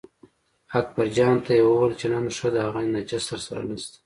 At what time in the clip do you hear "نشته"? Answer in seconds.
3.69-3.97